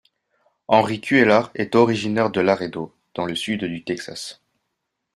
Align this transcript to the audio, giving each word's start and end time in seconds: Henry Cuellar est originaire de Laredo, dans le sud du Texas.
Henry 0.67 0.99
Cuellar 0.99 1.51
est 1.53 1.75
originaire 1.75 2.31
de 2.31 2.41
Laredo, 2.41 2.91
dans 3.13 3.27
le 3.27 3.35
sud 3.35 3.65
du 3.65 3.83
Texas. 3.83 4.41